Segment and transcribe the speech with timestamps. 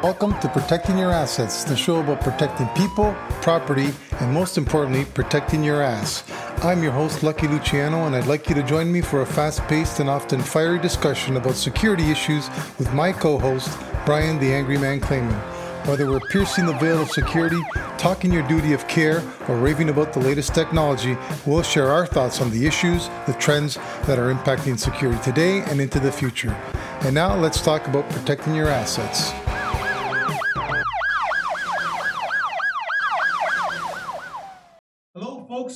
[0.00, 3.90] Welcome to Protecting Your Assets, the show about protecting people, property,
[4.20, 6.22] and most importantly, protecting your ass.
[6.62, 9.60] I'm your host, Lucky Luciano, and I'd like you to join me for a fast
[9.66, 12.48] paced and often fiery discussion about security issues
[12.78, 13.76] with my co host,
[14.06, 15.36] Brian the Angry Man Clayman.
[15.88, 17.60] Whether we're piercing the veil of security,
[17.96, 22.40] talking your duty of care, or raving about the latest technology, we'll share our thoughts
[22.40, 23.74] on the issues, the trends
[24.06, 26.56] that are impacting security today and into the future.
[27.00, 29.32] And now let's talk about protecting your assets.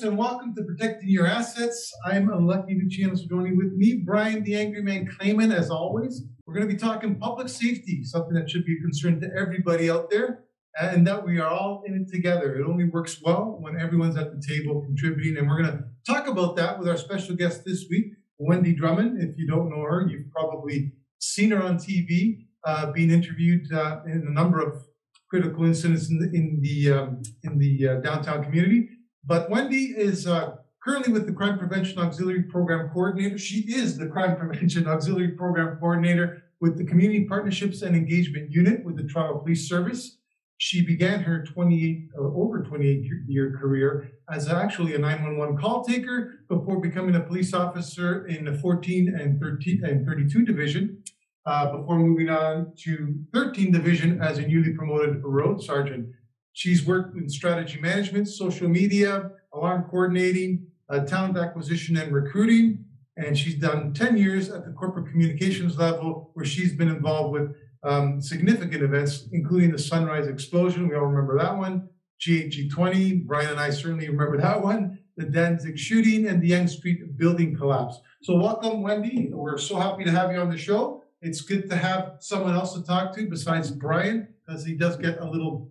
[0.03, 1.93] And welcome to Protecting Your Assets.
[2.05, 6.25] I'm Lucky Luciano joining with me, Brian the Angry Man Clayman, as always.
[6.45, 9.89] We're going to be talking public safety, something that should be a concern to everybody
[9.89, 10.43] out there,
[10.81, 12.57] and that we are all in it together.
[12.57, 16.27] It only works well when everyone's at the table contributing, and we're going to talk
[16.27, 18.07] about that with our special guest this week,
[18.39, 19.23] Wendy Drummond.
[19.23, 24.01] If you don't know her, you've probably seen her on TV, uh, being interviewed uh,
[24.07, 24.83] in a number of
[25.31, 28.89] critical incidents in the in the, um, in the uh, downtown community.
[29.25, 33.39] But Wendy is uh, currently with the Crime Prevention Auxiliary Program Coordinator.
[33.39, 38.85] She is the Crime Prevention Auxiliary Program Coordinator with the Community Partnerships and Engagement Unit
[38.85, 40.19] with the Toronto Police Service.
[40.59, 45.85] She began her 28 or uh, over 28 year career as actually a 911 call
[45.85, 51.03] taker before becoming a police officer in the 14 and 13 and 32 division.
[51.45, 56.07] Uh, before moving on to 13 division as a newly promoted road sergeant.
[56.53, 62.85] She's worked in strategy management, social media, alarm coordinating, uh, talent acquisition and recruiting.
[63.17, 67.55] And she's done 10 years at the corporate communications level, where she's been involved with
[67.85, 70.89] um, significant events, including the Sunrise Explosion.
[70.89, 71.89] We all remember that one.
[72.21, 74.99] GHG20, Brian and I certainly remember that one.
[75.17, 78.01] The Danzig shooting and the Yonge Street building collapse.
[78.23, 79.29] So, welcome, Wendy.
[79.33, 81.03] We're so happy to have you on the show.
[81.21, 85.21] It's good to have someone else to talk to besides Brian, because he does get
[85.21, 85.69] a little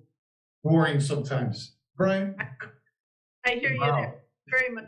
[0.64, 1.76] boring sometimes.
[1.98, 2.36] Brian?
[3.46, 3.86] I hear wow.
[3.86, 4.16] you there.
[4.50, 4.86] Very much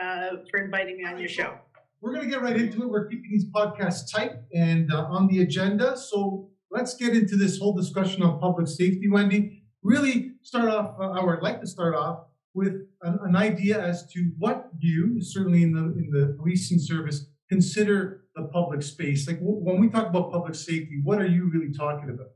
[0.00, 1.58] uh, for inviting me on your show.
[2.00, 2.90] We're going to get right into it.
[2.90, 5.96] We're keeping these podcasts tight and uh, on the agenda.
[5.96, 9.62] So let's get into this whole discussion on public safety, Wendy.
[9.82, 14.06] Really start off, uh, I would like to start off with an, an, idea as
[14.12, 19.26] to what you, certainly in the in the policing service, consider the public space.
[19.26, 22.28] Like w- when we talk about public safety, what are you really talking about?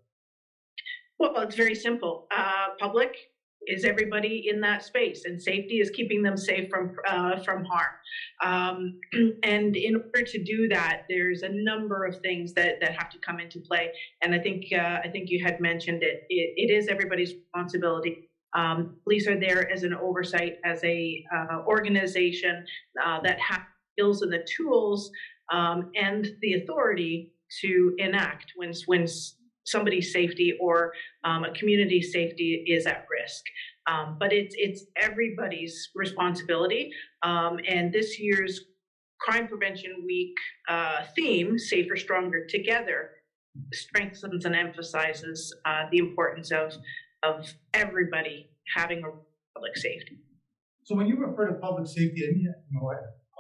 [1.18, 2.26] Well, it's very simple.
[2.36, 3.14] Uh, public
[3.66, 7.94] is everybody in that space, and safety is keeping them safe from uh, from harm.
[8.42, 9.00] Um,
[9.42, 13.18] and in order to do that, there's a number of things that that have to
[13.18, 13.90] come into play.
[14.22, 16.24] And I think uh, I think you had mentioned it.
[16.28, 18.28] It, it is everybody's responsibility.
[18.54, 22.64] Um, police are there as an oversight, as a uh, organization
[23.04, 23.60] uh, that has
[23.92, 25.10] skills and the tools
[25.52, 29.06] um, and the authority to enact when when
[29.70, 30.92] somebody's safety or
[31.24, 33.44] um, a community's safety is at risk.
[33.86, 36.90] Um, but it's it's everybody's responsibility.
[37.22, 38.60] Um, and this year's
[39.20, 40.34] Crime Prevention Week
[40.68, 43.10] uh, theme, Safer, Stronger Together,
[43.72, 46.72] strengthens and emphasizes uh, the importance of
[47.22, 49.10] of everybody having a
[49.54, 50.18] public safety.
[50.84, 52.90] So when you refer to public safety, and you know,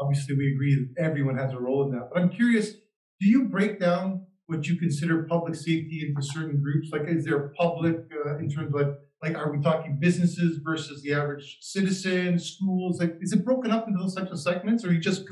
[0.00, 2.10] obviously we agree that everyone has a role in that.
[2.12, 6.88] But I'm curious, do you break down what you consider public safety into certain groups?
[6.90, 11.02] Like, is there public uh, in terms of like, like, are we talking businesses versus
[11.02, 12.98] the average citizen, schools?
[12.98, 15.24] Like, is it broken up into those types of segments, or you just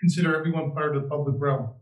[0.00, 1.74] consider everyone part of the public realm?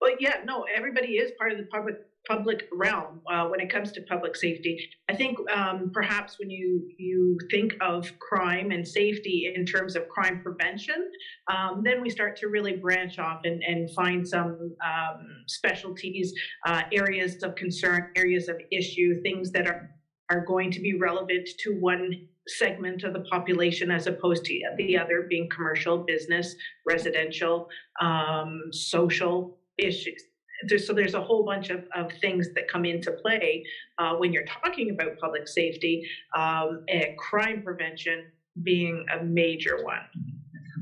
[0.00, 1.96] Well, yeah, no, everybody is part of the public
[2.28, 4.88] public realm uh, when it comes to public safety.
[5.08, 10.08] I think um, perhaps when you you think of crime and safety in terms of
[10.08, 11.10] crime prevention,
[11.52, 16.32] um, then we start to really branch off and, and find some um, specialties,
[16.66, 19.90] uh, areas of concern, areas of issue, things that are
[20.30, 24.96] are going to be relevant to one segment of the population as opposed to the
[24.96, 26.54] other being commercial, business,
[26.86, 27.68] residential,
[28.00, 30.22] um, social issues
[30.68, 33.64] there's, so there's a whole bunch of, of things that come into play
[33.98, 36.06] uh, when you're talking about public safety,
[36.36, 38.24] um, and crime prevention
[38.62, 40.00] being a major one.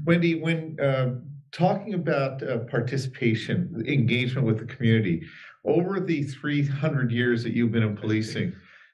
[0.05, 1.15] Wendy, when uh,
[1.53, 5.23] talking about uh, participation, engagement with the community,
[5.65, 8.53] over the 300 years that you've been in policing,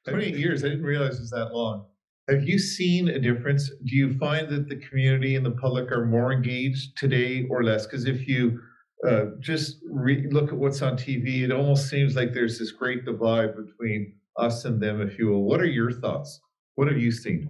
[0.09, 1.87] 28 years, I didn't realize it was that long.
[2.29, 3.71] Have you seen a difference?
[3.85, 7.87] Do you find that the community and the public are more engaged today or less?
[7.87, 8.61] Because if you
[9.07, 11.43] uh, just re- look at what's on TV.
[11.43, 15.45] It almost seems like there's this great divide between us and them, if you will.
[15.45, 16.41] What are your thoughts?
[16.75, 17.49] What have you seen?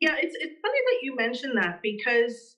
[0.00, 2.56] Yeah, it's it's funny that you mentioned that because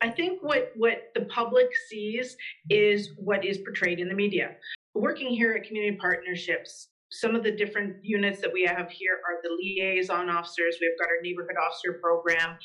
[0.00, 2.36] I think what what the public sees
[2.70, 4.56] is what is portrayed in the media.
[4.94, 9.40] Working here at Community Partnerships, some of the different units that we have here are
[9.42, 10.76] the liaison officers.
[10.80, 12.56] We've got our neighborhood officer program,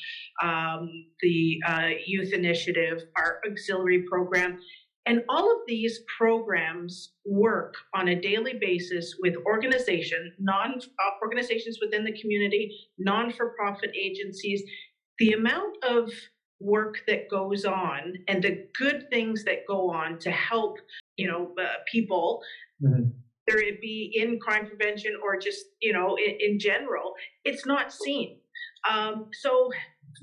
[0.42, 4.58] um, the uh, youth initiative, our auxiliary program.
[5.06, 11.78] And all of these programs work on a daily basis with organization, non uh, organizations
[11.82, 14.62] within the community, non-for-profit agencies.
[15.18, 16.10] The amount of
[16.60, 20.78] work that goes on and the good things that go on to help,
[21.16, 22.40] you know, uh, people,
[22.82, 23.12] Mhm.
[23.46, 27.14] whether it be in crime prevention or just, you know, in, in general,
[27.44, 28.38] it's not seen.
[28.88, 29.70] Um, so,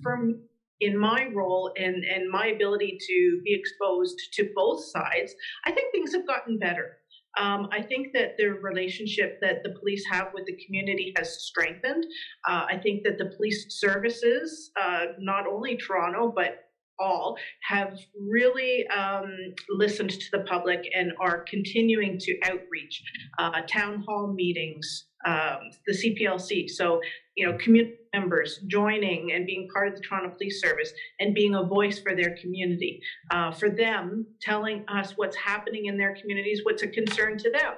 [0.01, 0.41] from
[0.81, 5.33] in my role and and my ability to be exposed to both sides,
[5.65, 6.97] I think things have gotten better.
[7.37, 12.03] Um, I think that the relationship that the police have with the community has strengthened.
[12.47, 16.65] Uh, I think that the police services, uh, not only Toronto, but
[16.99, 17.37] all,
[17.67, 17.97] have
[18.29, 19.31] really um,
[19.69, 23.01] listened to the public and are continuing to outreach.
[23.37, 26.69] Uh, town hall meetings, um, the CPLC.
[26.69, 27.01] So,
[27.36, 31.56] you know, community members joining and being part of the Toronto Police Service and being
[31.56, 33.01] a voice for their community.
[33.31, 37.74] Uh, for them, telling us what's happening in their communities, what's a concern to them,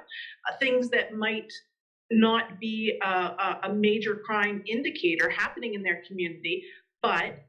[0.49, 1.51] uh, things that might
[2.11, 6.63] not be a, a, major crime indicator happening in their community,
[7.01, 7.45] but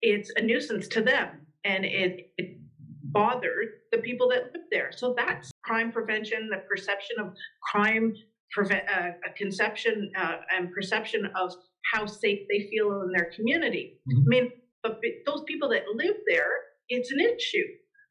[0.00, 1.28] it's a nuisance to them
[1.64, 2.56] and it, it
[3.02, 4.92] bothered the people that live there.
[4.92, 8.14] So that's crime prevention, the perception of crime,
[8.52, 11.52] prevent, uh, a conception uh, and perception of
[11.92, 14.00] how safe they feel in their community.
[14.10, 14.18] Mhm.
[14.18, 14.52] I mean,
[14.82, 16.52] but those people that live there,
[16.88, 17.66] it's an issue.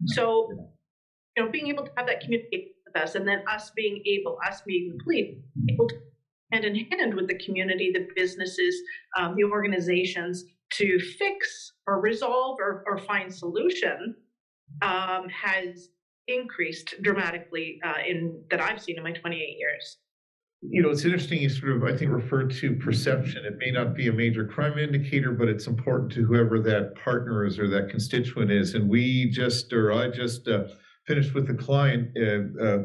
[0.08, 0.50] So,
[1.38, 4.38] you know, being able to have that communication with us and then us being able,
[4.46, 5.38] us being the police,
[5.70, 5.96] able to
[6.52, 8.76] hand in hand with the community, the businesses,
[9.18, 10.44] um, the organizations
[10.74, 14.16] to fix or resolve or, or find solution
[14.82, 15.90] um, has
[16.28, 19.98] increased dramatically uh, in that I've seen in my 28 years.
[20.62, 23.46] You know, it's interesting you sort of, I think, refer to perception.
[23.46, 27.46] It may not be a major crime indicator, but it's important to whoever that partner
[27.46, 28.74] is or that constituent is.
[28.74, 30.64] And we just, or I just uh,
[31.06, 32.80] finished with a client, uh, uh,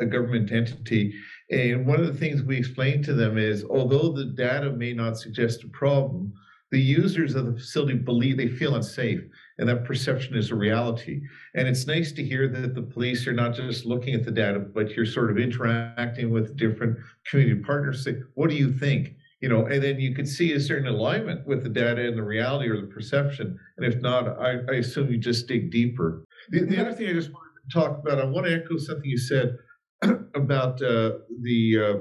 [0.00, 1.14] a government entity.
[1.50, 5.18] And one of the things we explained to them is although the data may not
[5.18, 6.32] suggest a problem,
[6.70, 9.20] the users of the facility believe they feel unsafe
[9.58, 11.20] and that perception is a reality.
[11.54, 14.58] And it's nice to hear that the police are not just looking at the data,
[14.58, 16.98] but you're sort of interacting with different
[17.30, 18.04] community partners.
[18.04, 19.14] Say, what do you think?
[19.40, 22.22] You know, and then you could see a certain alignment with the data and the
[22.22, 23.58] reality or the perception.
[23.76, 26.24] And if not, I, I assume you just dig deeper.
[26.50, 29.04] The, the other thing I just wanted to talk about, I want to echo something
[29.04, 29.56] you said
[30.34, 31.94] about uh, the uh,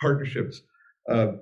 [0.00, 0.62] partnerships.
[1.10, 1.32] Uh,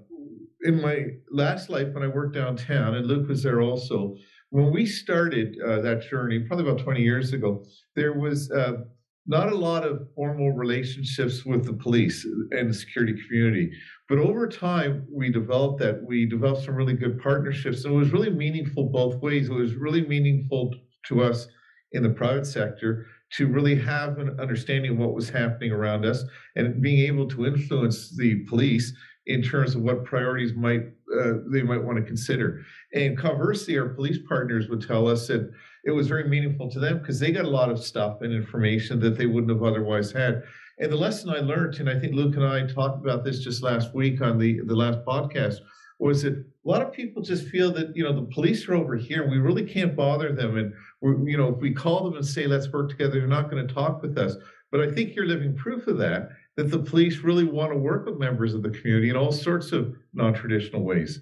[0.63, 4.17] in my last life, when I worked downtown, and Luke was there also,
[4.55, 7.65] when we started uh, that journey, probably about 20 years ago,
[7.97, 8.85] there was uh,
[9.27, 13.73] not a lot of formal relationships with the police and the security community.
[14.09, 16.01] But over time, we developed that.
[16.05, 19.49] We developed some really good partnerships, and it was really meaningful both ways.
[19.49, 20.73] It was really meaningful
[21.09, 21.49] to us
[21.91, 26.23] in the private sector to really have an understanding of what was happening around us
[26.55, 28.93] and being able to influence the police
[29.27, 30.83] in terms of what priorities might
[31.21, 32.65] uh, they might want to consider.
[32.93, 35.51] And conversely, our police partners would tell us that
[35.85, 38.99] it was very meaningful to them because they got a lot of stuff and information
[39.01, 40.43] that they wouldn't have otherwise had.
[40.79, 43.63] And the lesson I learned, and I think Luke and I talked about this just
[43.63, 45.59] last week on the the last podcast,
[45.99, 48.97] was that a lot of people just feel that you know the police are over
[48.97, 49.29] here.
[49.31, 52.47] We really can't bother them, and we're, you know if we call them and say
[52.47, 54.37] let's work together, they're not going to talk with us.
[54.73, 58.07] But I think you're living proof of that that the police really want to work
[58.07, 61.21] with members of the community in all sorts of non-traditional ways.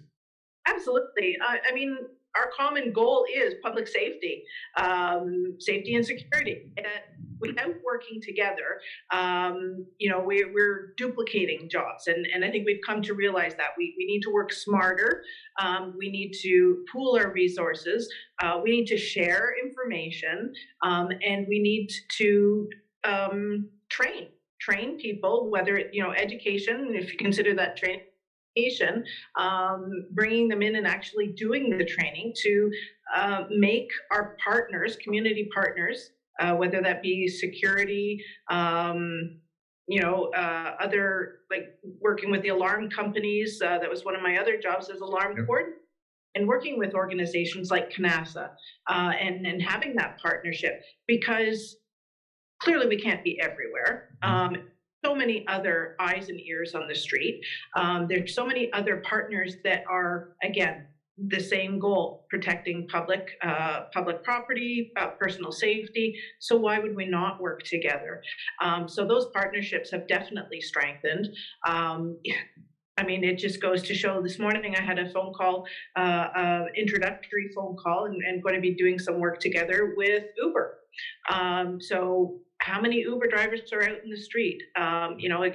[0.67, 1.37] Absolutely.
[1.43, 1.97] I, I mean,
[2.37, 4.43] our common goal is public safety,
[4.77, 6.73] um, safety and security.
[6.77, 6.87] And
[7.41, 8.81] without working together,
[9.13, 12.07] um, you know, we, we're duplicating jobs.
[12.07, 15.25] And, and I think we've come to realize that we, we need to work smarter.
[15.61, 18.11] Um, we need to pool our resources.
[18.43, 20.55] Uh, we need to share information.
[20.83, 22.69] Um, and we need to
[23.05, 24.29] um, train,
[24.65, 28.03] train people, whether, it, you know, education, if you consider that training
[29.39, 32.71] um, bringing them in and actually doing the training to
[33.15, 39.39] uh, make our partners, community partners, uh, whether that be security, um,
[39.89, 43.61] you know, uh, other like working with the alarm companies.
[43.65, 45.47] Uh, that was one of my other jobs as alarm Yep.
[45.47, 45.79] coordinator.
[46.35, 48.49] And working with organizations like CANASA
[48.89, 51.77] uh, and, and having that partnership because
[52.63, 54.17] clearly we can't be everywhere.
[54.23, 54.57] Um,
[55.05, 57.43] so many other eyes and ears on the street.
[57.77, 60.87] Um, there's so many other partners that are, again,
[61.29, 66.17] the same goal, protecting public, uh, public property, uh, personal safety.
[66.39, 68.23] So why would we not work together?
[68.63, 71.29] Um, so those partnerships have definitely strengthened.
[71.67, 72.17] Um,
[72.99, 74.23] I mean, it just goes to show.
[74.23, 75.67] This morning, I had a phone call,
[75.97, 76.01] uh,
[76.37, 80.79] uh, introductory phone call, and, and going to be doing some work together with Uber.
[81.31, 84.59] Um, so, how many Uber drivers are out in the street?
[84.79, 85.55] Um, you know, like,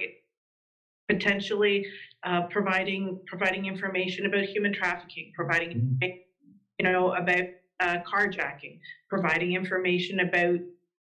[1.08, 1.82] potentially
[2.24, 5.72] uh, providing providing information about human trafficking, providing
[6.02, 7.42] you know about
[7.80, 8.76] uh, carjacking,
[9.08, 10.58] providing information about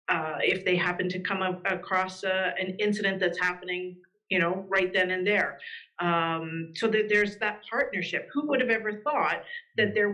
[0.09, 3.95] uh, if they happen to come up across uh, an incident that's happening,
[4.31, 5.55] you know, right then and there.
[6.01, 8.25] Um, so that there's that partnership.
[8.35, 9.39] Who would have ever thought
[9.77, 10.13] that there?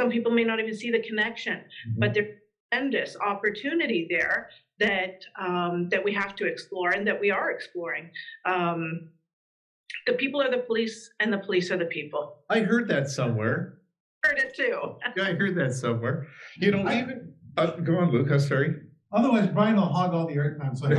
[0.00, 1.64] Some people may not even see the connection,
[1.96, 2.24] but there's
[2.72, 4.48] tremendous opportunity there
[4.78, 8.10] that um, that we have to explore and that we are exploring.
[8.44, 9.08] Um,
[10.06, 12.38] the people are the police, and the police are the people.
[12.50, 13.78] I heard that somewhere.
[14.24, 14.96] Heard it too.
[15.16, 16.26] Yeah, I heard that somewhere.
[16.56, 18.74] You know, I- even, uh, go on, Luke, I'm sorry.
[19.12, 20.86] Otherwise, Brian will hog all the airtime, so.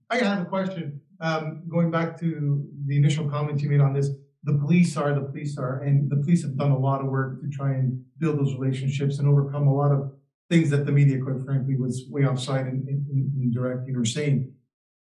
[0.10, 4.08] I have a question, um, going back to the initial comments you made on this.
[4.44, 7.40] The police are, the police are, and the police have done a lot of work
[7.40, 10.12] to try and build those relationships and overcome a lot of
[10.50, 14.52] things that the media, quite frankly, was way offside in, in, in directing or saying.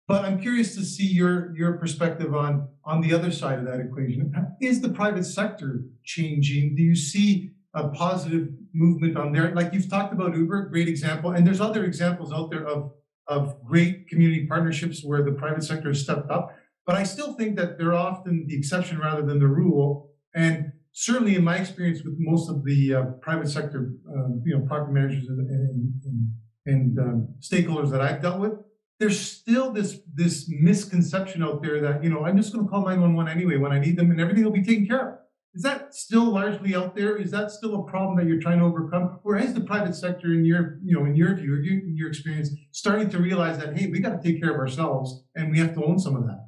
[0.06, 3.80] But I'm curious to see your, your perspective on, on the other side of that
[3.80, 4.32] equation.
[4.60, 6.76] Is the private sector changing?
[6.76, 9.54] Do you see a positive movement on there?
[9.54, 12.92] Like you've talked about Uber, great example, and there's other examples out there of,
[13.26, 16.54] of great community partnerships where the private sector has stepped up.
[16.86, 20.10] But I still think that they're often the exception rather than the rule.
[20.34, 24.66] And certainly in my experience with most of the uh, private sector, um, you know,
[24.66, 26.32] property managers and, and, and,
[26.66, 28.52] and um, stakeholders that I've dealt with,
[29.00, 32.82] there's still this this misconception out there that you know I'm just going to call
[32.82, 35.18] 911 anyway when I need them and everything will be taken care of.
[35.54, 37.16] Is that still largely out there?
[37.16, 40.32] Is that still a problem that you're trying to overcome, or is the private sector,
[40.32, 43.88] in your you know in your view, your, your experience, starting to realize that hey,
[43.88, 46.43] we got to take care of ourselves and we have to own some of that?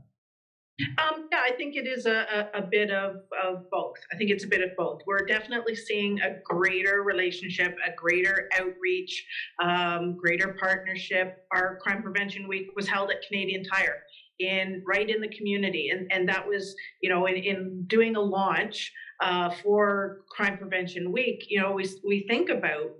[0.98, 3.96] Um, yeah, I think it is a, a, a bit of, of both.
[4.12, 5.00] I think it's a bit of both.
[5.06, 9.26] We're definitely seeing a greater relationship, a greater outreach,
[9.62, 11.46] um, greater partnership.
[11.50, 14.02] Our crime prevention week was held at Canadian Tire
[14.38, 18.20] in right in the community, and and that was you know in, in doing a
[18.20, 21.46] launch uh, for crime prevention week.
[21.48, 22.90] You know, we we think about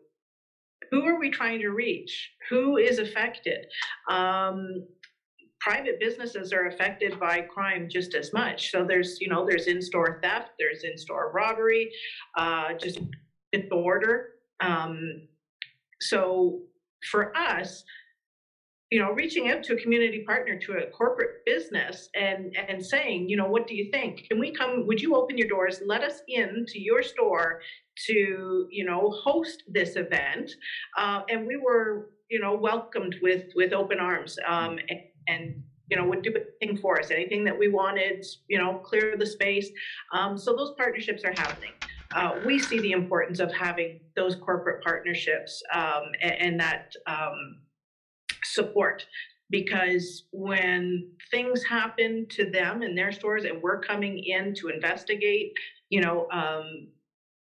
[0.90, 3.66] who are we trying to reach, who is affected.
[4.10, 4.86] Um,
[5.66, 8.70] private businesses are affected by crime just as much.
[8.70, 11.90] So there's, you know, there's in-store theft, there's in-store robbery,
[12.38, 13.00] uh, just
[13.52, 14.14] disorder.
[14.60, 15.26] Um,
[16.00, 16.60] so
[17.10, 17.82] for us,
[18.92, 23.28] you know, reaching out to a community partner, to a corporate business, and and saying,
[23.28, 24.12] you know, what do you think?
[24.28, 24.86] Can we come?
[24.86, 25.82] Would you open your doors?
[25.84, 27.60] Let us in to your store
[28.06, 30.52] to, you know, host this event.
[30.96, 34.38] Uh, and we were, you know, welcomed with with open arms.
[34.46, 34.78] Um,
[35.28, 39.16] and, you know would do anything for us anything that we wanted you know clear
[39.16, 39.70] the space.
[40.12, 41.72] Um, so those partnerships are happening.
[42.14, 47.58] Uh, we see the importance of having those corporate partnerships um, and, and, that um,
[48.44, 49.04] support.
[49.50, 55.52] Because when things happen to them in their stores and we're coming in to investigate
[55.88, 56.88] you know um,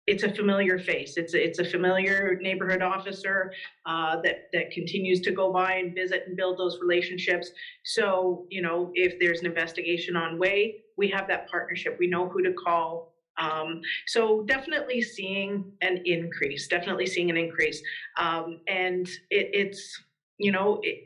[0.08, 1.12] it's a familiar face.
[1.16, 3.48] It's a, it's a familiar neighborhood officer
[3.86, 7.50] uh, that that continues to go by and visit and build those relationships.
[7.84, 11.94] So you know, if there's an investigation on way, we have that partnership.
[11.98, 13.00] We know who to call.
[13.38, 16.66] Um, so definitely seeing an increase.
[16.68, 17.80] Definitely seeing an increase.
[18.18, 19.98] Um, and it, it's
[20.38, 20.96] you know it,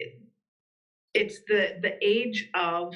[1.15, 2.93] it's the the age of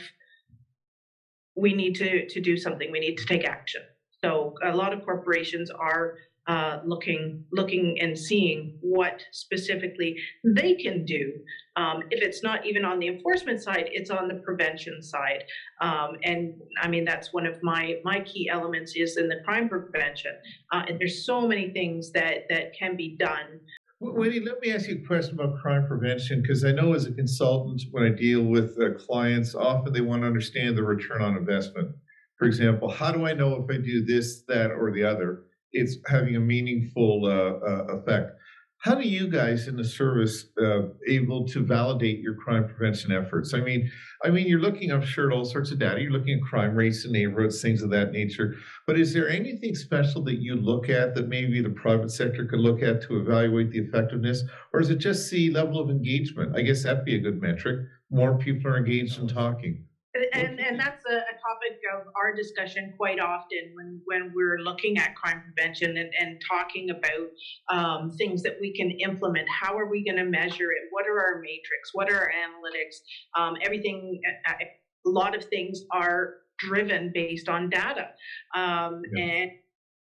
[1.56, 2.90] we need to to do something.
[2.90, 3.82] We need to take action.
[4.22, 6.14] So a lot of corporations are
[6.46, 11.32] uh, looking looking and seeing what specifically they can do.
[11.74, 15.42] Um, if it's not even on the enforcement side, it's on the prevention side.
[15.80, 19.68] Um, and I mean that's one of my my key elements is in the crime
[19.68, 20.32] prevention.
[20.72, 23.60] Uh, and there's so many things that that can be done.
[23.98, 27.12] Wendy, let me ask you a question about crime prevention because I know as a
[27.12, 31.36] consultant, when I deal with uh, clients, often they want to understand the return on
[31.36, 31.96] investment.
[32.38, 35.44] For example, how do I know if I do this, that, or the other?
[35.72, 38.32] It's having a meaningful uh, uh, effect.
[38.78, 43.52] How do you guys in the service uh, able to validate your crime prevention efforts?
[43.54, 43.90] I mean,
[44.22, 46.00] I mean, you're looking, I'm sure, at all sorts of data.
[46.00, 48.54] You're looking at crime rates in neighborhoods, things of that nature.
[48.86, 52.60] But is there anything special that you look at that maybe the private sector could
[52.60, 56.54] look at to evaluate the effectiveness, or is it just the level of engagement?
[56.54, 57.80] I guess that'd be a good metric.
[58.10, 59.84] More people are engaged in talking.
[60.32, 64.98] And, and that's a, a topic of our discussion quite often when, when we're looking
[64.98, 69.48] at crime prevention and, and talking about um, things that we can implement.
[69.48, 70.88] How are we going to measure it?
[70.90, 71.90] What are our matrix?
[71.92, 72.96] What are our analytics?
[73.38, 78.08] Um, everything, a, lot of things are driven based on data
[78.56, 79.24] um, Yeah.
[79.24, 79.50] and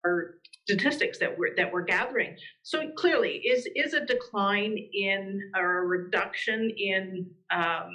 [0.02, 2.36] or statistics that we're that we're gathering.
[2.62, 7.90] So clearly, is is a decline in or a reduction in um,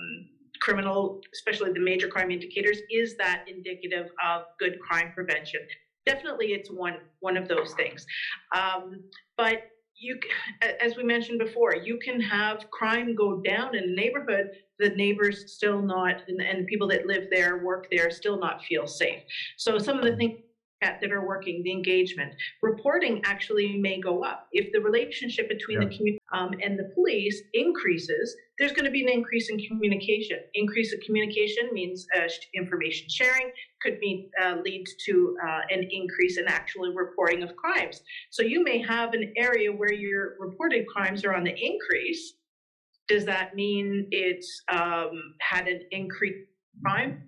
[0.62, 5.62] criminal, especially the major crime indicators, is that indicative of good crime prevention?
[6.06, 8.06] Definitely, it's one one of those things.
[8.56, 9.04] Um,
[9.38, 9.64] but
[9.96, 10.18] you,
[10.82, 14.52] as we mentioned before, you can have crime go down in a neighborhood.
[14.80, 18.88] The neighbors still not, and, and people that live there, work there, still not feel
[18.88, 19.22] safe.
[19.58, 20.40] So some of the things
[20.82, 24.48] that are working, the engagement, reporting actually may go up.
[24.54, 29.02] If the relationship between the community um, and the police increases, there's going to be
[29.02, 30.38] an increase in communication.
[30.54, 33.52] Increase of communication means uh, information sharing
[33.82, 38.02] could mean uh, lead to uh, an increase in actually reporting of crimes.
[38.30, 42.34] So you may have an area where your reported crimes are on the increase.
[43.08, 47.24] Does that mean it's um, had an increase in crime?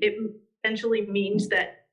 [0.00, 0.14] It
[0.62, 1.83] potentially means that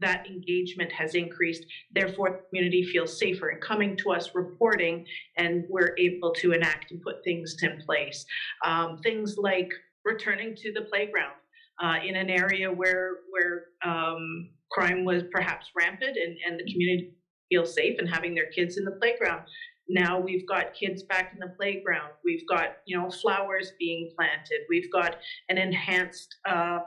[0.00, 1.66] that engagement has increased.
[1.92, 6.90] Therefore, the community feels safer in coming to us, reporting, and we're able to enact
[6.90, 8.24] and put things in place.
[8.64, 9.70] Um, things like
[10.04, 11.34] returning to the playground
[11.82, 17.12] uh, in an area where where um, crime was perhaps rampant, and, and the community
[17.50, 19.42] feels safe and having their kids in the playground.
[19.88, 22.12] Now we've got kids back in the playground.
[22.24, 24.60] We've got you know flowers being planted.
[24.68, 25.16] We've got
[25.48, 26.80] an enhanced uh,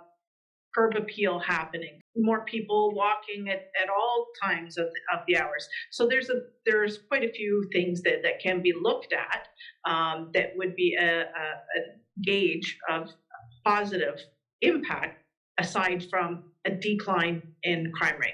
[0.76, 2.00] curb appeal happening.
[2.16, 5.68] More people walking at, at all times of the, of the hours.
[5.92, 9.48] So there's a there's quite a few things that, that can be looked at
[9.90, 13.10] um, that would be a, a, a gauge of
[13.66, 14.20] positive
[14.62, 15.24] impact
[15.60, 18.34] aside from a decline in crime rate.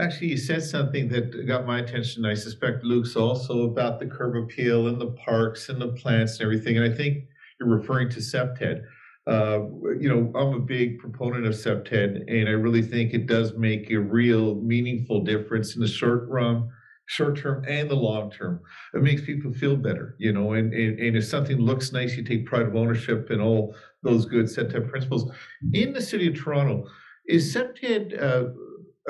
[0.00, 2.24] Actually, you said something that got my attention.
[2.24, 6.42] I suspect Luke's also about the curb appeal and the parks and the plants and
[6.42, 6.76] everything.
[6.76, 7.24] And I think
[7.60, 8.82] you're referring to CPTED.
[9.26, 9.60] Uh,
[9.98, 13.90] you know, I'm a big proponent of CPTED, and I really think it does make
[13.90, 16.68] a real meaningful difference in the short run,
[17.06, 18.60] short term, and the long term.
[18.92, 22.22] It makes people feel better, you know, and, and, and if something looks nice, you
[22.22, 25.30] take pride of ownership and all those good CPTED principles.
[25.72, 26.86] In the city of Toronto,
[27.26, 28.44] is CPTED uh,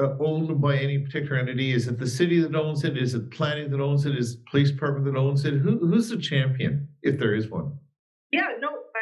[0.01, 1.73] uh, owned by any particular entity?
[1.73, 2.97] Is it the city that owns it?
[2.97, 4.17] Is it planning that owns it?
[4.17, 5.55] Is it police department that owns it?
[5.55, 7.79] Who, who's the champion, if there is one?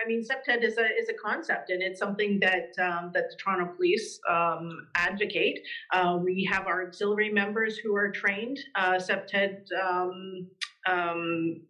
[0.03, 3.37] I mean, CPTED is a is a concept, and it's something that um, that the
[3.43, 5.61] Toronto Police um, advocate.
[5.93, 8.59] Uh, we have our auxiliary members who are trained.
[8.75, 10.47] Uh, CPTED, um,
[10.88, 11.61] um,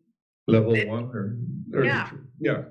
[0.48, 1.36] Level It- one or,
[1.74, 2.10] or Yeah.
[2.40, 2.62] yeah.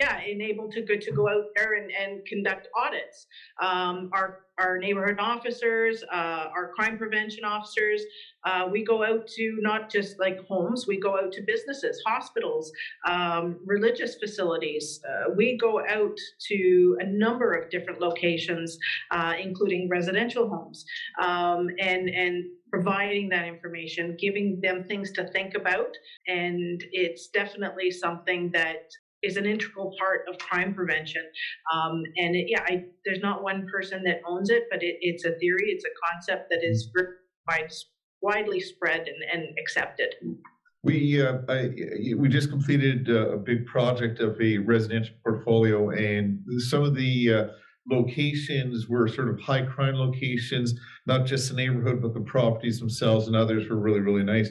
[0.00, 3.26] Yeah, enabled to go to go out there and, and conduct audits.
[3.62, 8.02] Um, our our neighborhood officers, uh, our crime prevention officers,
[8.44, 12.70] uh, we go out to not just like homes, we go out to businesses, hospitals,
[13.06, 15.00] um, religious facilities.
[15.08, 16.16] Uh, we go out
[16.48, 18.78] to a number of different locations,
[19.10, 20.84] uh, including residential homes,
[21.20, 25.92] um, and and providing that information, giving them things to think about,
[26.28, 28.90] and it's definitely something that
[29.22, 31.22] is an integral part of crime prevention.
[31.74, 35.24] Um, and it, yeah, I, there's not one person that owns it, but it, it's
[35.24, 36.90] a theory, it's a concept that is
[37.48, 37.72] wide,
[38.22, 40.14] widely spread and, and accepted.
[40.82, 41.70] We, uh, I,
[42.16, 47.32] we just completed uh, a big project of a residential portfolio and some of the
[47.34, 47.44] uh,
[47.90, 50.74] locations were sort of high crime locations,
[51.06, 54.50] not just the neighborhood, but the properties themselves and others were really, really nice.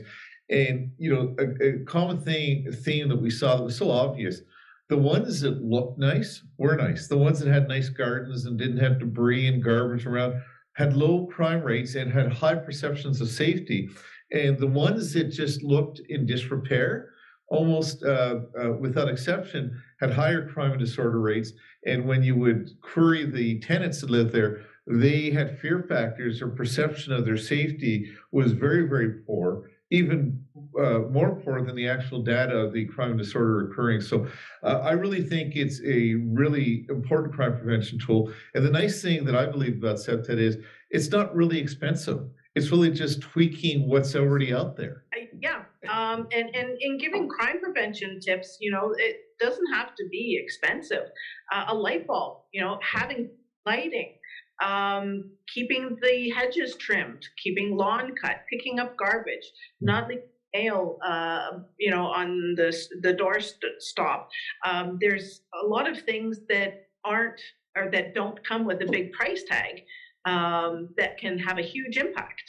[0.52, 4.42] And, you know, a, a common thing, theme that we saw that was so obvious,
[4.90, 7.08] the ones that looked nice were nice.
[7.08, 10.42] The ones that had nice gardens and didn't have debris and garbage around
[10.76, 13.90] had low crime rates and had high perceptions of safety.
[14.32, 17.10] And the ones that just looked in disrepair,
[17.50, 21.52] almost uh, uh, without exception, had higher crime and disorder rates.
[21.86, 26.50] And when you would query the tenants that lived there, they had fear factors or
[26.50, 30.44] perception of their safety was very, very poor, even
[30.80, 34.02] uh, more poor than the actual data of the crime and disorder occurring.
[34.02, 34.28] So
[34.64, 38.32] uh, I really think it's a really important crime prevention tool.
[38.54, 40.58] And the nice thing that I believe about CPTED is
[40.90, 42.28] it's not really expensive.
[42.56, 45.04] It's really just tweaking what's already out there.
[45.14, 49.96] I, yeah, um, and and in giving crime prevention tips, you know, it doesn't have
[49.96, 51.06] to be expensive.
[51.54, 53.30] Uh, a light bulb, you know, having
[53.66, 54.16] lighting,
[54.64, 61.60] um, keeping the hedges trimmed, keeping lawn cut, picking up garbage, not leaving mail, uh,
[61.78, 63.40] you know, on the the door
[63.80, 64.30] stop.
[64.66, 67.40] Um, there's a lot of things that aren't
[67.76, 69.84] or that don't come with a big price tag
[70.26, 72.44] um, that can have a huge impact.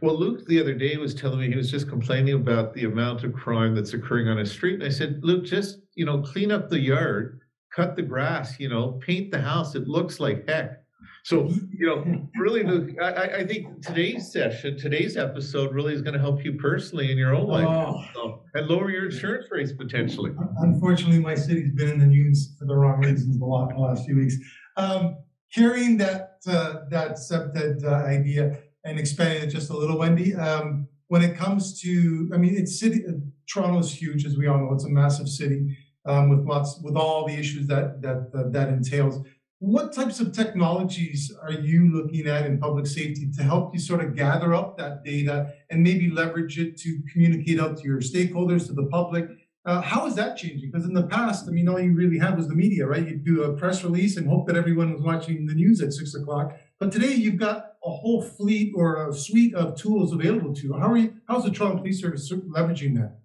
[0.00, 3.24] Well, Luke the other day was telling me he was just complaining about the amount
[3.24, 4.74] of crime that's occurring on his street.
[4.74, 7.40] And I said, Luke, just, you know, clean up the yard,
[7.74, 9.74] cut the grass, you know, paint the house.
[9.74, 10.81] It looks like heck.
[11.24, 16.14] So, you know, really, Luke, I, I- think today's session, today's episode really is going
[16.14, 19.72] to help you personally in your own life Oh, so, and lower your insurance rates
[19.72, 20.32] potentially.
[20.58, 23.82] Unfortunately, my city's been in the news for the wrong reasons a lot in the
[23.82, 24.36] last few weeks.
[24.76, 25.16] Um,
[25.48, 30.88] hearing that, uh, that CPTED uh, idea and expanding it just a little, Wendy, um,
[31.08, 33.12] when it comes to, I mean, it's city, uh,
[33.52, 37.26] Toronto's huge, as we all know, it's a massive city, um, with lots, with all
[37.26, 39.20] the issues that, that, that- that entails.
[39.62, 44.02] What types of technologies are you looking at in public safety to help you sort
[44.04, 48.66] of gather up that data and maybe leverage it to communicate out to your stakeholders,
[48.66, 49.28] to the public?
[49.64, 50.68] Uh, how is that changing?
[50.68, 53.06] Because in the past, I mean, all you really had was the media, right?
[53.06, 56.12] You'd do a press release and hope that everyone was watching the news at six
[56.16, 56.58] o'clock.
[56.80, 60.72] But today, you've got a whole fleet or a suite of tools available to you.
[60.72, 61.14] How are you?
[61.28, 63.20] How's the Toronto Police Service leveraging that?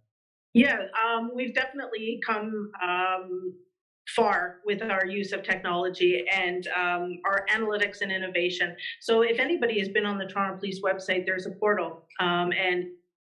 [0.54, 3.54] Yeah, um, we've definitely come um,
[4.16, 8.74] far with our use of technology and um, our analytics and innovation.
[9.00, 12.84] So, if anybody has been on the Toronto Police website, there's a portal um, and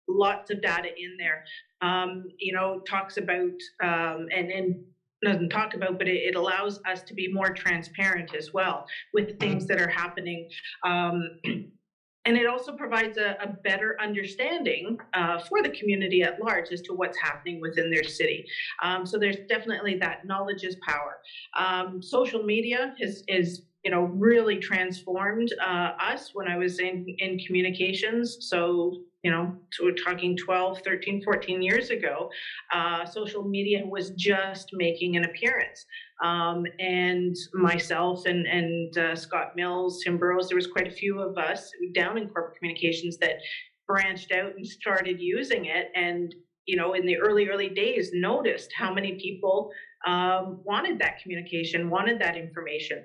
[0.08, 1.42] lots of data in there.
[1.82, 3.52] Um, you know, talks about
[3.84, 4.76] um, and and
[5.24, 9.28] doesn't talk about, but it, it allows us to be more transparent as well with
[9.40, 10.44] things that are happening.
[12.26, 16.82] And it also provides a, a better understanding uh, for the community at large as
[16.82, 18.46] to what's happening within their city.
[18.84, 21.18] Um, so there's definitely that knowledge is power.
[21.58, 27.06] Um, social media is is you know really transformed uh, us when I was in
[27.20, 28.38] in communications.
[28.42, 32.30] So you know, so we're talking 12, 13, 14 years ago,
[32.74, 35.86] uh, social media was just making an appearance.
[36.24, 41.20] Um, and myself and, and uh, Scott Mills, Tim Burrows, there was quite a few
[41.20, 43.36] of us down in corporate communications that
[43.88, 45.92] branched out and started using it.
[45.96, 46.34] And,
[46.66, 49.72] you know, in the early, early days, noticed how many people
[50.08, 53.04] um, wanted that communication, wanted that information.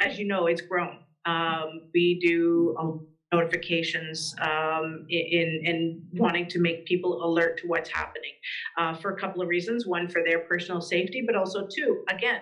[0.00, 0.98] As you know, it's grown.
[1.26, 7.90] Um, we do a notifications um, in in wanting to make people alert to what's
[7.90, 8.32] happening
[8.78, 9.86] uh, for a couple of reasons.
[9.86, 12.40] One, for their personal safety, but also two, again,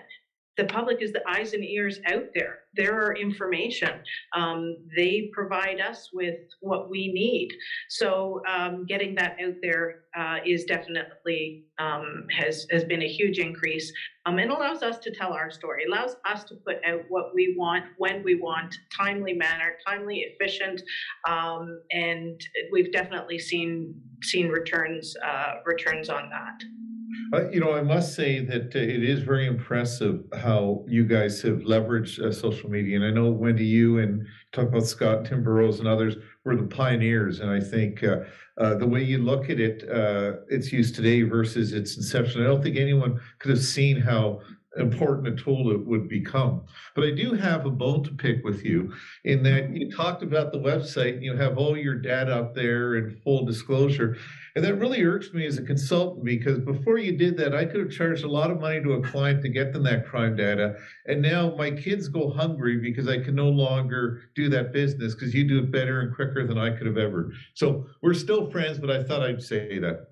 [0.59, 2.59] the public is the eyes and ears out there.
[2.75, 4.01] There are information.
[4.35, 7.49] Um, they provide us with what we need.
[7.89, 13.39] So um, getting that out there uh, is definitely um, has has been a huge
[13.39, 13.93] increase.
[14.27, 15.85] Um, allows us to tell our story.
[15.85, 20.27] It Allows us to put out what we want when we want, timely manner, timely,
[20.29, 20.83] efficient,
[21.29, 22.41] um, and
[22.73, 23.95] we've definitely seen
[24.25, 26.88] seen returns uh, returns on that.
[27.33, 31.41] Uh, you know, I must say that uh, it is very impressive how you guys
[31.43, 32.97] have leveraged uh, social media.
[32.97, 36.65] And I know, Wendy, you and talk about Scott, Tim Burrows, and others were the
[36.65, 37.41] pioneers.
[37.41, 38.21] And I think uh,
[38.59, 42.47] uh, the way you look at it, uh, its use today versus its inception, I
[42.47, 44.41] don't think anyone could have seen how
[44.79, 46.63] important a tool it would become.
[46.95, 48.93] But I do have a bone to pick with you
[49.25, 52.97] in that you talked about the website and you have all your data up there
[52.97, 54.17] in full disclosure.
[54.55, 57.81] And that really irks me as a consultant because before you did that, I could
[57.81, 60.75] have charged a lot of money to a client to get them that crime data.
[61.07, 65.35] And now my kids go hungry because I can no longer do that business because
[65.35, 67.33] you do it better and quicker than I could have ever.
[67.55, 70.07] So we're still friends, but I thought I'd say that.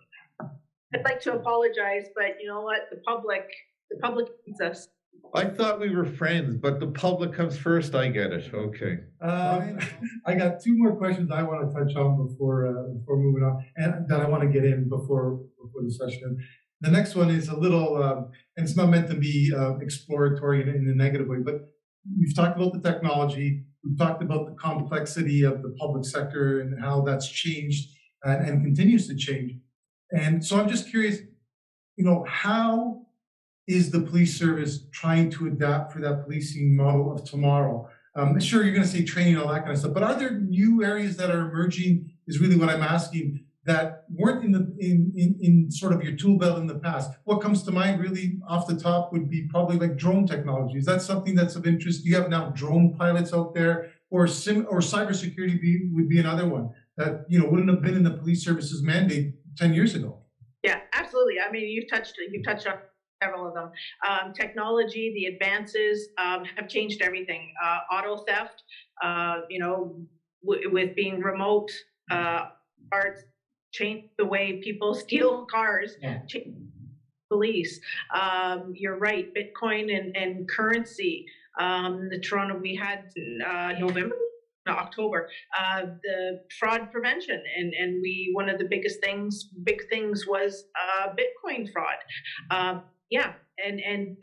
[0.94, 2.88] I'd like to apologize, but you know what?
[2.90, 3.50] The public,
[3.90, 4.88] the public needs us.
[5.34, 7.94] I thought we were friends, but the public comes first.
[7.94, 8.52] I get it.
[8.54, 8.98] Okay.
[9.20, 9.78] Um,
[10.26, 13.64] I got two more questions I want to touch on before uh, before moving on,
[13.76, 16.38] and that I want to get in before before the session.
[16.80, 20.62] The next one is a little, um, and it's not meant to be uh, exploratory
[20.62, 21.72] in, in a negative way, but
[22.18, 23.64] we've talked about the technology.
[23.82, 27.88] We've talked about the complexity of the public sector and how that's changed
[28.24, 29.52] and, and continues to change.
[30.10, 31.18] And so I'm just curious,
[31.96, 33.05] you know, how
[33.66, 37.88] is the police service trying to adapt for that policing model of tomorrow?
[38.14, 40.38] Um, sure, you're going to say training, all that kind of stuff, but are there
[40.38, 42.10] new areas that are emerging?
[42.26, 46.16] Is really what I'm asking that weren't in the in, in in sort of your
[46.16, 47.10] tool belt in the past.
[47.24, 50.78] What comes to mind, really, off the top, would be probably like drone technology.
[50.78, 52.04] Is that something that's of interest?
[52.04, 56.18] Do you have now drone pilots out there, or sim or cybersecurity be, would be
[56.18, 59.94] another one that you know wouldn't have been in the police services mandate ten years
[59.94, 60.20] ago?
[60.62, 61.34] Yeah, absolutely.
[61.40, 62.74] I mean, you've touched you touched on
[63.22, 63.70] several of them.
[64.08, 67.52] Um, technology, the advances um, have changed everything.
[67.62, 68.62] Uh, auto theft,
[69.02, 69.94] uh, you know,
[70.44, 71.68] w- with being remote,
[72.10, 72.42] uh,
[72.90, 73.24] parts
[73.72, 75.96] changed the way people steal cars.
[76.00, 76.18] Yeah.
[77.28, 77.80] Police.
[78.14, 81.24] Um, you're right, Bitcoin and, and currency.
[81.58, 83.00] Um, the Toronto, we had
[83.44, 84.14] uh, November,
[84.66, 85.24] no, October,
[85.58, 90.64] uh, the fraud prevention, and and we one of the biggest things, big things was
[90.80, 91.96] uh, Bitcoin fraud.
[92.50, 92.74] Uh,
[93.10, 93.32] yeah,
[93.64, 94.16] and and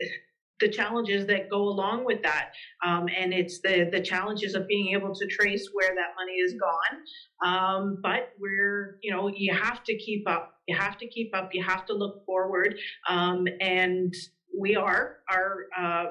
[0.60, 2.52] the challenges that go along with that,
[2.84, 6.54] um, and it's the the challenges of being able to trace where that money is
[6.54, 7.00] gone.
[7.44, 10.54] Um, but we're, you know, you have to keep up.
[10.68, 11.50] You have to keep up.
[11.52, 12.76] You have to look forward,
[13.08, 14.14] um, and
[14.58, 16.04] we are our uh,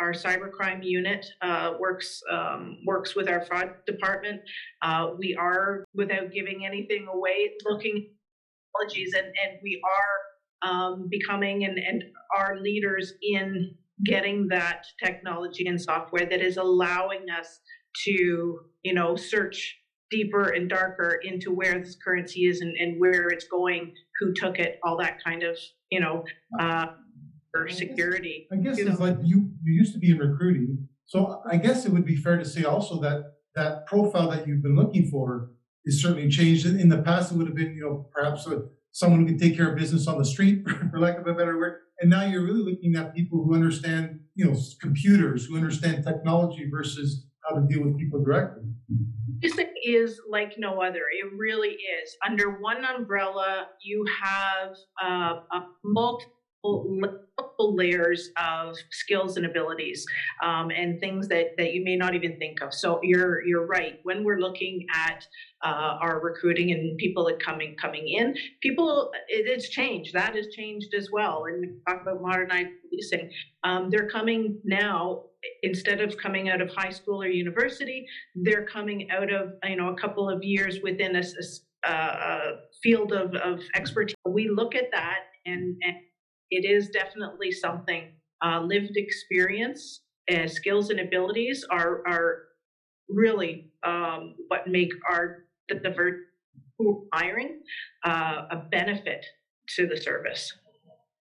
[0.00, 4.40] our cybercrime unit uh, works um, works with our fraud department.
[4.82, 10.29] Uh, we are, without giving anything away, looking at technologies, and and we are
[10.62, 12.04] um, becoming and and
[12.36, 17.60] are leaders in getting that technology and software that is allowing us
[18.04, 19.76] to, you know, search
[20.10, 24.58] deeper and darker into where this currency is and, and where it's going, who took
[24.58, 25.56] it, all that kind of,
[25.90, 26.24] you know,
[26.58, 26.86] uh,
[27.52, 28.46] for security.
[28.52, 29.06] I guess you it's know.
[29.06, 32.38] like you, you used to be in recruiting, so I guess it would be fair
[32.38, 35.50] to say also that that profile that you've been looking for
[35.84, 36.66] is certainly changed.
[36.66, 39.38] In in the past, it would have been, you know, perhaps a, someone who can
[39.38, 41.80] take care of business on the street, for lack of a better word.
[42.00, 46.68] And now you're really looking at people who understand, you know, computers, who understand technology
[46.70, 48.62] versus how to deal with people directly.
[49.42, 51.00] This thing is like no other.
[51.12, 52.16] It really is.
[52.26, 56.32] Under one umbrella, you have uh, a multiple
[57.58, 60.04] layers of skills and abilities,
[60.42, 62.72] um, and things that that you may not even think of.
[62.72, 64.00] So you're you're right.
[64.02, 65.26] When we're looking at
[65.64, 70.14] uh, our recruiting and people that coming coming in, people it, it's changed.
[70.14, 71.44] That has changed as well.
[71.46, 73.30] And we talk about modernized policing.
[73.64, 75.24] Um, they're coming now
[75.62, 79.88] instead of coming out of high school or university they're coming out of you know
[79.88, 82.40] a couple of years within a, a uh, a
[82.82, 85.96] field of, of expertise we look at that and, and
[86.50, 88.12] it is definitely something
[88.44, 92.42] uh, lived experience and skills and abilities are are
[93.08, 96.20] really um, what make our the diverse
[96.78, 97.60] pool hiring
[98.04, 99.24] uh, a benefit
[99.76, 100.52] to the service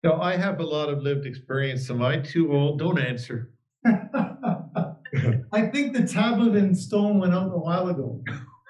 [0.03, 1.89] No, I have a lot of lived experience.
[1.89, 2.79] Am I too old?
[2.79, 3.51] Don't answer.
[5.51, 8.23] I think the tablet and stone went out a while ago.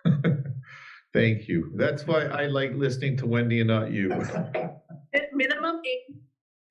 [1.14, 1.72] Thank you.
[1.76, 4.12] That's why I like listening to Wendy and not you.
[5.14, 6.16] At minimum age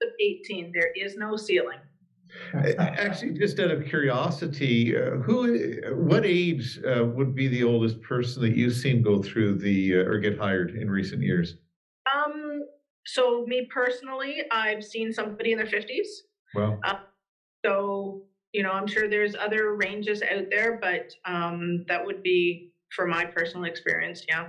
[0.03, 1.79] of 18 there is no ceiling
[2.79, 8.43] Actually, just out of curiosity, uh, who, what age uh, would be the oldest person
[8.43, 11.55] that you've seen go through the uh, or get hired in recent years?
[12.15, 12.61] Um,
[13.07, 16.23] so me personally, I've seen somebody in their fifties.
[16.55, 16.79] Well,
[17.65, 18.15] So,
[18.53, 22.61] you know, I'm sure there's other ranges out there, but um, that would be
[22.95, 24.23] for my personal experience.
[24.29, 24.45] Yeah.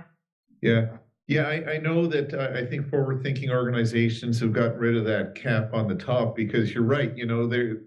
[0.62, 0.82] yeah,
[1.30, 1.48] yeah.
[1.48, 5.72] I, I know that uh, I think forward-thinking organizations have got rid of that cap
[5.72, 7.16] on the top because you're right.
[7.16, 7.78] You know, they're,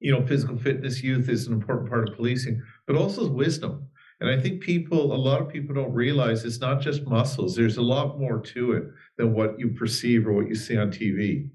[0.00, 3.88] you know, physical fitness, youth is an important part of policing, but also wisdom.
[4.20, 7.54] And I think people, a lot of people don't realize it's not just muscles.
[7.54, 8.84] There's a lot more to it
[9.18, 11.48] than what you perceive or what you see on TV.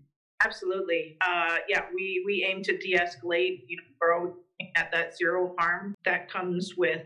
[0.44, 1.18] Absolutely.
[1.22, 4.34] Uh, yeah, we, we aim to de-escalate, you know, always
[4.76, 7.04] at that zero harm that comes with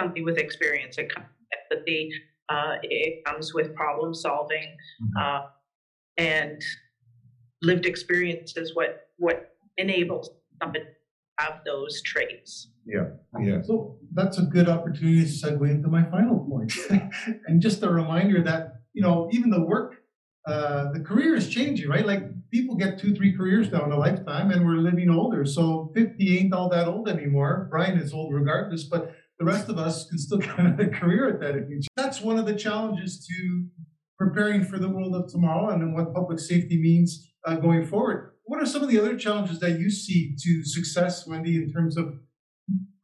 [0.00, 0.98] something with experience.
[0.98, 2.10] It comes with empathy.
[2.48, 4.76] Uh, it comes with problem solving.
[5.20, 5.42] Uh,
[6.16, 6.62] and
[7.62, 10.30] lived experience is what, what enables
[10.62, 12.68] somebody to have those traits.
[12.86, 13.08] Yeah.
[13.40, 13.62] yeah.
[13.62, 16.72] So that's a good opportunity to segue into my final point.
[17.46, 19.96] and just a reminder that, you know, even the work,
[20.46, 22.06] uh, the career is changing, right?
[22.06, 25.46] Like people get two, three careers now in a lifetime and we're living older.
[25.46, 27.68] So 50 ain't all that old anymore.
[27.70, 31.40] Brian is old regardless, but the rest of us can still get a career at
[31.40, 31.84] that.
[31.96, 33.66] That's one of the challenges to
[34.18, 38.32] preparing for the world of tomorrow and what public safety means uh, going forward.
[38.44, 41.96] What are some of the other challenges that you see to success, Wendy, in terms
[41.96, 42.14] of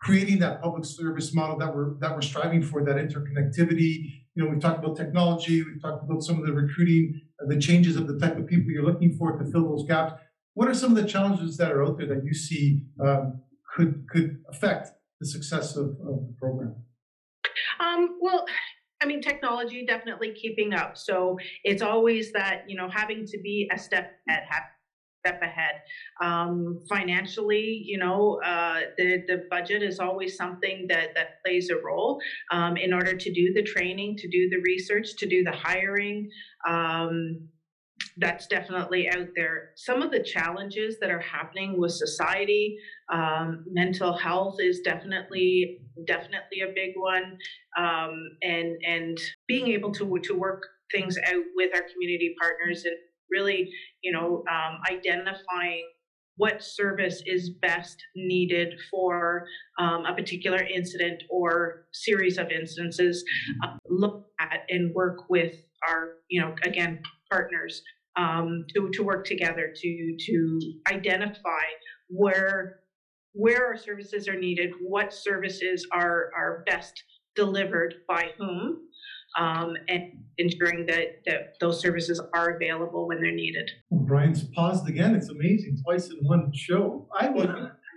[0.00, 4.24] creating that public service model that we're that we're striving for, that interconnectivity.
[4.34, 7.58] You know, we've talked about technology, we've talked about some of the recruiting, uh, the
[7.58, 10.14] changes of the type of people you're looking for to fill those gaps.
[10.54, 13.42] What are some of the challenges that are out there that you see um,
[13.74, 16.74] could could affect the success of, of the program?
[17.78, 18.44] Um, well,
[19.02, 20.96] I mean, technology definitely keeping up.
[20.96, 24.62] So it's always that, you know, having to be a step ahead,
[25.24, 25.82] step ahead.
[26.22, 31.76] Um, financially, you know, uh, the the budget is always something that that plays a
[31.76, 35.52] role um, in order to do the training, to do the research, to do the
[35.52, 36.28] hiring.
[36.68, 37.48] Um,
[38.20, 39.70] that's definitely out there.
[39.76, 42.76] Some of the challenges that are happening with society,
[43.12, 47.38] um, mental health is definitely definitely a big one,
[47.78, 52.96] um, and and being able to to work things out with our community partners and
[53.30, 53.70] really,
[54.02, 55.84] you know, um, identifying
[56.36, 59.46] what service is best needed for
[59.78, 63.24] um, a particular incident or series of instances.
[63.62, 65.54] Uh, look at and work with
[65.88, 67.82] our, you know, again, partners
[68.16, 71.64] um, to to work together to to identify
[72.08, 72.80] where
[73.32, 77.02] where our services are needed, what services are are best
[77.36, 78.78] delivered by whom,
[79.38, 83.70] um, and ensuring that, that those services are available when they're needed.
[83.90, 85.14] Brian's paused again.
[85.14, 85.78] It's amazing.
[85.84, 87.08] Twice in one show.
[87.18, 87.54] I would.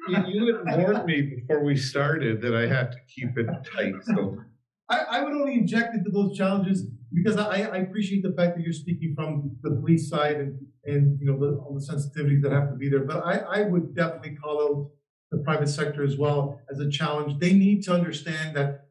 [0.10, 3.94] You, you had warned me before we started that I had to keep it tight,
[4.04, 4.38] so.
[4.90, 8.64] I, I would only inject into those challenges because I, I appreciate the fact that
[8.64, 12.52] you're speaking from the police side and, and you know the, all the sensitivities that
[12.52, 13.04] have to be there.
[13.04, 14.92] But I, I would definitely call out
[15.32, 17.40] the private sector as well as a challenge.
[17.40, 18.88] They need to understand that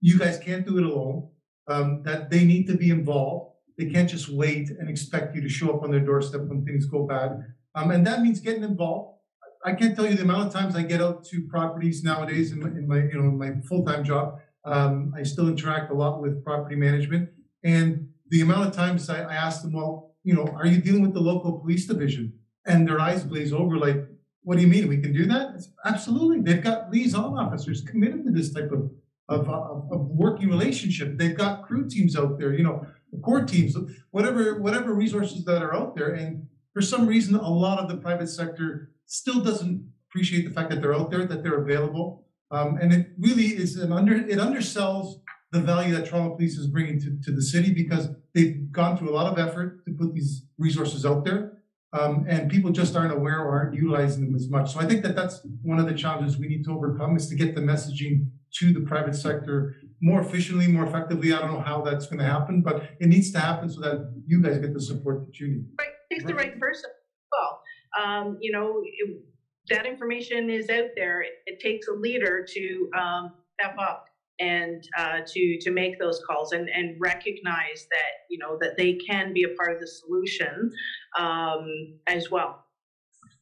[0.00, 1.30] you guys can't do it alone.
[1.66, 3.52] Um, that they need to be involved.
[3.76, 6.86] They can't just wait and expect you to show up on their doorstep when things
[6.86, 7.44] go bad.
[7.74, 9.18] Um, and that means getting involved.
[9.64, 12.60] I can't tell you the amount of times I get out to properties nowadays in
[12.60, 14.38] my, in my you know my full time job.
[14.64, 17.28] Um, I still interact a lot with property management,
[17.64, 21.02] and the amount of times I, I ask them, well, you know, are you dealing
[21.02, 22.32] with the local police division?
[22.66, 24.04] And their eyes glaze over, like,
[24.42, 24.88] what do you mean?
[24.88, 25.54] We can do that?
[25.54, 26.40] It's, absolutely.
[26.40, 28.90] They've got liaison officers committed to this type of
[29.28, 31.18] of, of, of working relationship.
[31.18, 32.86] They've got crew teams out there, you know,
[33.22, 33.76] core teams,
[34.10, 36.14] whatever whatever resources that are out there.
[36.14, 40.70] And for some reason, a lot of the private sector still doesn't appreciate the fact
[40.70, 44.38] that they're out there, that they're available, um, and it really is an under it
[44.38, 48.96] undersells the value that Toronto Police is bringing to, to the city because they've gone
[48.96, 51.54] through a lot of effort to put these resources out there.
[51.94, 54.74] Um, and people just aren't aware or aren't utilizing them as much.
[54.74, 57.34] So I think that that's one of the challenges we need to overcome is to
[57.34, 61.32] get the messaging to the private sector more efficiently, more effectively.
[61.32, 64.12] I don't know how that's going to happen, but it needs to happen so that
[64.26, 65.64] you guys get the support that you need.
[65.78, 66.90] Right, takes the right person.
[67.32, 67.62] Well,
[67.98, 69.22] um, you know, it,
[69.70, 71.22] that information is out there.
[71.22, 74.07] It, it takes a leader to um, step up
[74.40, 78.94] and uh, to to make those calls and and recognize that you know that they
[78.94, 80.70] can be a part of the solution
[81.18, 81.66] um,
[82.06, 82.64] as well.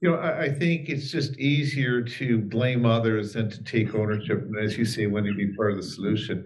[0.01, 4.43] You know, I, I, think it's just easier to blame others than to take ownership.
[4.43, 6.45] And as you say, when to be part of the solution.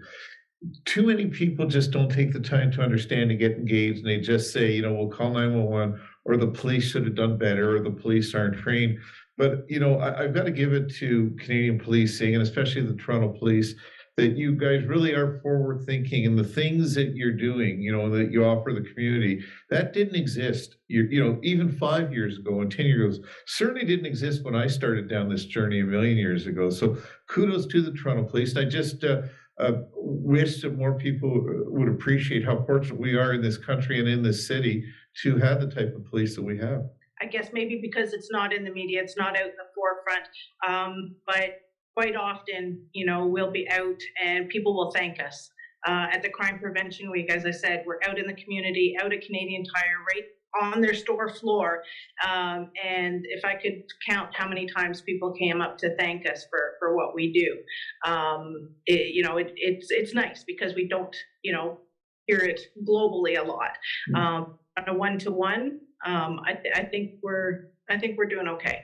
[0.85, 4.19] Too many people just don't take the time to understand and get engaged, and they
[4.19, 7.81] just say, you know, we'll call 911, or the police should have done better, or
[7.81, 8.99] the police aren't trained.
[9.39, 12.93] But, you know, I, I've got to give it to Canadian policing, and especially the
[12.93, 13.73] Toronto police
[14.17, 18.09] that you guys really are forward thinking and the things that you're doing, you know,
[18.09, 20.75] that you offer the community, that didn't exist.
[20.89, 24.55] You, you know, even five years ago and 10 years ago, certainly didn't exist when
[24.55, 26.69] I started down this journey a million years ago.
[26.69, 26.97] So
[27.29, 28.55] kudos to the Toronto Police.
[28.55, 29.21] And I just uh,
[29.59, 34.09] uh, wish that more people would appreciate how fortunate we are in this country and
[34.09, 34.83] in this city
[35.23, 36.81] to have the type of police that we have.
[37.21, 40.27] I guess maybe because it's not in the media, it's not out in the forefront.
[40.67, 41.59] Um, but
[41.95, 45.49] quite often, you know, we'll be out and people will thank us.
[45.87, 49.11] Uh, at the Crime Prevention Week, as I said, we're out in the community, out
[49.11, 50.25] at Canadian Tire, right
[50.61, 51.81] on their store floor.
[52.27, 56.45] Um, and if I could count how many times people came up to thank us
[56.49, 60.87] for, for what we do, um, it, you know, it, it's, it's nice because we
[60.87, 61.79] don't, you know,
[62.27, 63.71] hear it globally a lot.
[64.09, 64.15] Mm-hmm.
[64.15, 68.83] Um, on a one-to-one, um, I, th- I think we're, I think we're doing okay.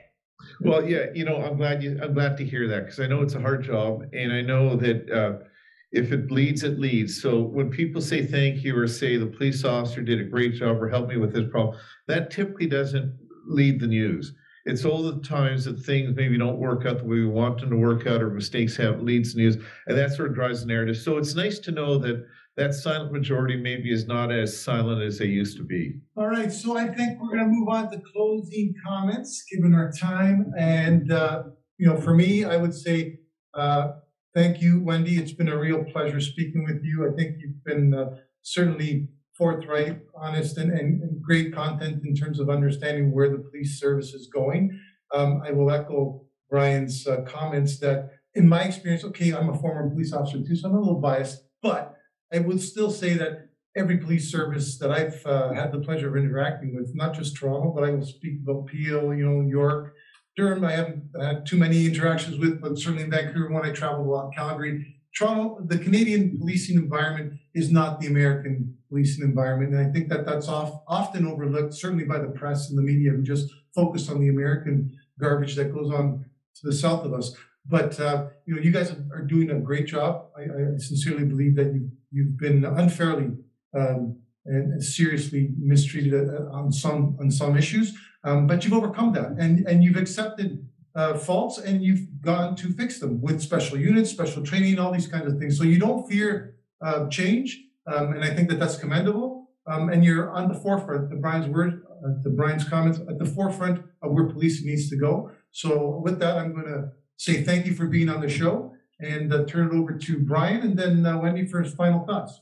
[0.60, 1.98] Well, yeah, you know, I'm glad you.
[2.02, 4.76] I'm glad to hear that because I know it's a hard job, and I know
[4.76, 5.44] that uh,
[5.92, 7.20] if it bleeds, it leads.
[7.20, 10.80] So when people say thank you or say the police officer did a great job
[10.80, 14.34] or helped me with this problem, that typically doesn't lead the news.
[14.66, 17.70] It's all the times that things maybe don't work out the way we want them
[17.70, 20.98] to work out, or mistakes have leads news, and that sort of drives the narrative.
[20.98, 22.26] So it's nice to know that
[22.58, 25.94] that silent majority maybe is not as silent as they used to be.
[26.16, 29.92] All right, so I think we're going to move on to closing comments, given our
[29.92, 30.52] time.
[30.58, 31.44] And uh,
[31.78, 33.20] you know, for me, I would say
[33.54, 33.92] uh,
[34.34, 35.18] thank you, Wendy.
[35.18, 37.08] It's been a real pleasure speaking with you.
[37.08, 42.40] I think you've been uh, certainly forthright, honest, and, and, and, great content in terms
[42.40, 44.76] of understanding where the police service is going.
[45.14, 49.88] Um, I will echo Brian's uh, comments that, in my experience, okay, I'm a former
[49.88, 51.97] police officer too, so I'm a little biased, but
[52.32, 56.16] I would still say that every police service that I've uh, had the pleasure of
[56.16, 59.94] interacting with, not just Toronto, but I will speak about Peel, you know, York,
[60.36, 60.64] Durham.
[60.64, 64.10] I haven't had too many interactions with, but certainly in Vancouver when I traveled a
[64.10, 64.94] lot, Calgary.
[65.16, 70.26] Toronto, the Canadian policing environment is not the American policing environment, and I think that
[70.26, 74.20] that's off, often overlooked, certainly by the press and the media, who just focus on
[74.20, 76.24] the American garbage that goes on
[76.56, 77.34] to the south of us.
[77.66, 80.28] But uh, you know, you guys are doing a great job.
[80.36, 83.32] I, I sincerely believe that you you've been unfairly
[83.76, 87.96] um, and seriously mistreated uh, on some on some issues.
[88.24, 92.72] Um, but you've overcome that, and and you've accepted uh, faults, and you've gone to
[92.72, 95.56] fix them with special units, special training, all these kinds of things.
[95.58, 99.50] So you don't fear uh, change, um, and I think that that's commendable.
[99.66, 101.10] Um, and you're on the forefront.
[101.10, 104.96] The Brian's word, uh, the Brian's comments, at the forefront of where policing needs to
[104.96, 105.30] go.
[105.50, 106.88] So with that, I'm going to
[107.18, 110.62] say thank you for being on the show and uh, turn it over to Brian
[110.62, 112.40] and then uh, Wendy for his final thoughts.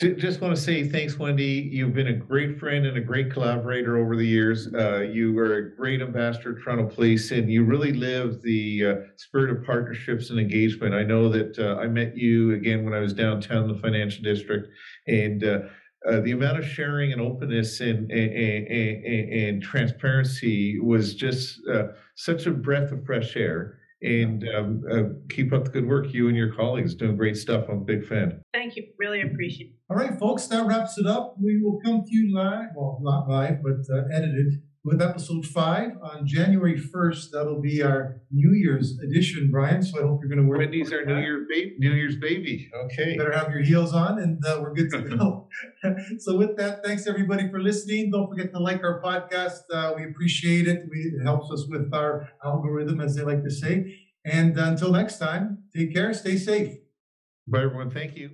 [0.00, 1.70] Just want to say thanks, Wendy.
[1.72, 4.66] You've been a great friend and a great collaborator over the years.
[4.74, 8.94] Uh, you were a great ambassador to Toronto Police, and you really live the uh,
[9.14, 10.94] spirit of partnerships and engagement.
[10.94, 14.24] I know that uh, I met you again when I was downtown in the financial
[14.24, 14.66] district,
[15.06, 15.60] and uh,
[16.10, 21.84] uh, the amount of sharing and openness and, and, and, and transparency was just uh,
[22.16, 26.12] such a breath of fresh air and um, uh, keep up the good work.
[26.12, 27.64] You and your colleagues doing great stuff.
[27.68, 28.42] I'm a big fan.
[28.52, 28.84] Thank you.
[28.98, 29.76] Really appreciate it.
[29.90, 31.36] All right, folks, that wraps it up.
[31.40, 35.92] We will come to you live, well, not live, but uh, edited with episode five
[36.02, 37.30] on January 1st.
[37.32, 39.82] That'll be our New Year's edition, Brian.
[39.82, 40.58] So I hope you're going to work.
[40.58, 41.74] Wendy's our New Year's baby.
[41.78, 42.70] New Year's baby.
[42.84, 43.12] Okay.
[43.12, 45.48] You better have your heels on, and uh, we're good to go.
[46.18, 48.10] so with that, thanks everybody for listening.
[48.10, 49.60] Don't forget to like our podcast.
[49.72, 50.84] Uh, we appreciate it.
[50.90, 53.96] We, it helps us with our algorithm, as they like to say.
[54.26, 56.12] And until next time, take care.
[56.12, 56.76] Stay safe.
[57.46, 57.90] Bye, everyone.
[57.90, 58.30] Thank you.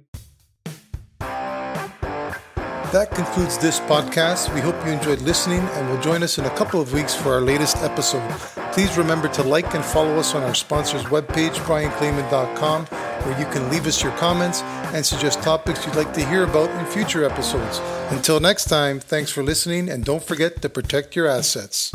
[2.93, 4.53] That concludes this podcast.
[4.53, 7.33] We hope you enjoyed listening and will join us in a couple of weeks for
[7.33, 8.29] our latest episode.
[8.73, 13.71] Please remember to like and follow us on our sponsor's webpage, brianclayman.com, where you can
[13.71, 14.63] leave us your comments
[14.93, 17.79] and suggest topics you'd like to hear about in future episodes.
[18.11, 21.93] Until next time, thanks for listening and don't forget to protect your assets.